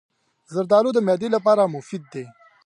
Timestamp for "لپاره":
1.35-1.71